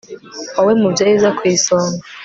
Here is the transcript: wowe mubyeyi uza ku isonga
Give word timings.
wowe 0.55 0.73
mubyeyi 0.81 1.13
uza 1.17 1.29
ku 1.37 1.43
isonga 1.53 2.01